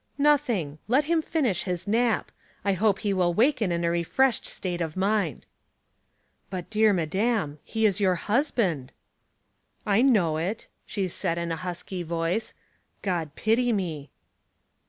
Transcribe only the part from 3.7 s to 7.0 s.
in a refreshed state of mind." ''But, dear